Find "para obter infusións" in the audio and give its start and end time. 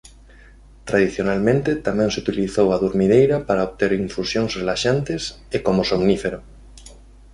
3.47-4.51